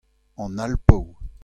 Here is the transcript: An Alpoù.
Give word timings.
An 0.43 0.57
Alpoù. 0.65 1.03